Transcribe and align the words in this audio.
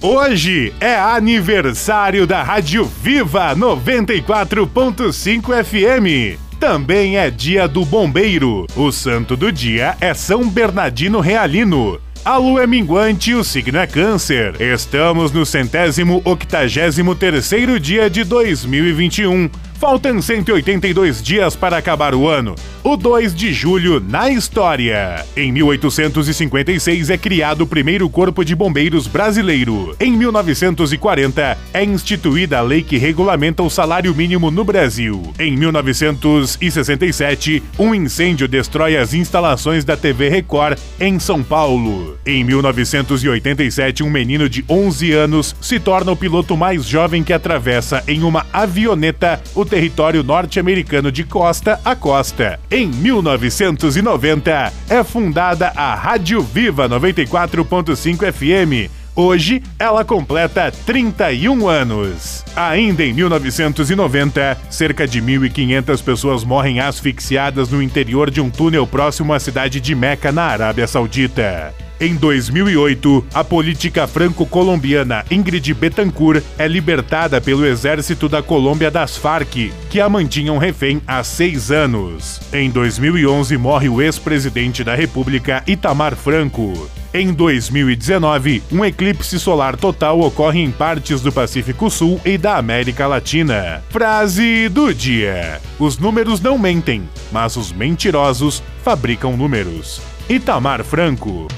Hoje 0.00 0.72
é 0.80 0.94
aniversário 0.94 2.24
da 2.24 2.40
Rádio 2.40 2.84
Viva 2.84 3.52
94.5 3.56 5.64
FM. 5.64 6.38
Também 6.60 7.16
é 7.16 7.28
dia 7.28 7.66
do 7.66 7.84
bombeiro. 7.84 8.64
O 8.76 8.92
santo 8.92 9.36
do 9.36 9.50
dia 9.50 9.96
é 10.00 10.14
São 10.14 10.48
Bernardino 10.48 11.18
Realino. 11.18 12.00
A 12.24 12.36
lua 12.36 12.62
é 12.62 12.66
minguante 12.66 13.32
e 13.32 13.34
o 13.34 13.42
signo 13.42 13.76
é 13.76 13.88
câncer. 13.88 14.60
Estamos 14.60 15.32
no 15.32 15.44
centésimo 15.44 16.22
octagésimo 16.24 17.16
terceiro 17.16 17.80
dia 17.80 18.08
de 18.08 18.22
2021. 18.22 19.50
Faltam 19.80 20.22
182 20.22 21.20
dias 21.20 21.56
para 21.56 21.76
acabar 21.76 22.14
o 22.14 22.28
ano. 22.28 22.54
O 22.84 22.96
2 22.96 23.34
de 23.34 23.52
julho 23.52 24.00
na 24.00 24.30
história. 24.30 25.26
Em 25.36 25.50
1856 25.50 27.10
é 27.10 27.18
criado 27.18 27.62
o 27.62 27.66
primeiro 27.66 28.08
Corpo 28.08 28.44
de 28.44 28.54
Bombeiros 28.54 29.08
brasileiro. 29.08 29.96
Em 29.98 30.12
1940 30.12 31.58
é 31.74 31.84
instituída 31.84 32.58
a 32.58 32.62
lei 32.62 32.82
que 32.82 32.96
regulamenta 32.96 33.64
o 33.64 33.70
salário 33.70 34.14
mínimo 34.14 34.48
no 34.50 34.64
Brasil. 34.64 35.34
Em 35.38 35.56
1967, 35.56 37.62
um 37.78 37.94
incêndio 37.94 38.46
destrói 38.46 38.96
as 38.96 39.12
instalações 39.12 39.84
da 39.84 39.96
TV 39.96 40.28
Record 40.28 40.78
em 41.00 41.18
São 41.18 41.42
Paulo. 41.42 42.16
Em 42.24 42.44
1987, 42.44 44.04
um 44.04 44.10
menino 44.10 44.48
de 44.48 44.64
11 44.68 45.12
anos 45.12 45.56
se 45.60 45.80
torna 45.80 46.12
o 46.12 46.16
piloto 46.16 46.56
mais 46.56 46.86
jovem 46.86 47.24
que 47.24 47.32
atravessa 47.32 48.04
em 48.06 48.22
uma 48.22 48.46
avioneta 48.52 49.42
o 49.54 49.64
território 49.64 50.22
norte-americano 50.22 51.10
de 51.10 51.24
costa 51.24 51.80
a 51.84 51.96
costa. 51.96 52.60
Em 52.70 52.86
1990, 52.86 54.72
é 54.90 55.02
fundada 55.02 55.72
a 55.74 55.94
Rádio 55.94 56.42
Viva 56.42 56.86
94.5 56.86 58.30
FM. 58.30 58.90
Hoje, 59.16 59.62
ela 59.78 60.04
completa 60.04 60.70
31 60.84 61.66
anos. 61.66 62.44
Ainda 62.54 63.02
em 63.02 63.14
1990, 63.14 64.58
cerca 64.68 65.08
de 65.08 65.20
1.500 65.22 66.04
pessoas 66.04 66.44
morrem 66.44 66.78
asfixiadas 66.78 67.70
no 67.70 67.82
interior 67.82 68.30
de 68.30 68.42
um 68.42 68.50
túnel 68.50 68.86
próximo 68.86 69.32
à 69.32 69.40
cidade 69.40 69.80
de 69.80 69.94
Meca, 69.94 70.30
na 70.30 70.42
Arábia 70.42 70.86
Saudita. 70.86 71.87
Em 72.00 72.14
2008, 72.14 73.26
a 73.34 73.42
política 73.42 74.06
franco-colombiana 74.06 75.24
Ingrid 75.28 75.74
Betancourt 75.74 76.44
é 76.56 76.68
libertada 76.68 77.40
pelo 77.40 77.66
exército 77.66 78.28
da 78.28 78.40
Colômbia 78.40 78.88
das 78.88 79.16
Farc, 79.16 79.72
que 79.90 80.00
a 80.00 80.08
mantinham 80.08 80.58
refém 80.58 81.02
há 81.04 81.24
seis 81.24 81.72
anos. 81.72 82.40
Em 82.52 82.70
2011, 82.70 83.56
morre 83.56 83.88
o 83.88 84.00
ex-presidente 84.00 84.84
da 84.84 84.94
República 84.94 85.64
Itamar 85.66 86.14
Franco. 86.14 86.88
Em 87.12 87.32
2019, 87.32 88.62
um 88.70 88.84
eclipse 88.84 89.40
solar 89.40 89.76
total 89.76 90.20
ocorre 90.20 90.60
em 90.60 90.70
partes 90.70 91.20
do 91.20 91.32
Pacífico 91.32 91.90
Sul 91.90 92.20
e 92.24 92.38
da 92.38 92.58
América 92.58 93.08
Latina. 93.08 93.82
Frase 93.90 94.68
do 94.68 94.94
dia: 94.94 95.60
Os 95.80 95.98
números 95.98 96.40
não 96.40 96.56
mentem, 96.56 97.08
mas 97.32 97.56
os 97.56 97.72
mentirosos 97.72 98.62
fabricam 98.84 99.36
números. 99.36 100.00
Itamar 100.28 100.84
Franco. 100.84 101.48